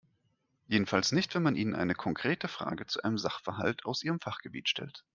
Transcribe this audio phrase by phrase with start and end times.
[0.65, 5.05] Jedenfalls nicht, wenn man ihnen eine konkrete Frage zu einem Sachverhalt aus ihrem Fachgebiet stellt.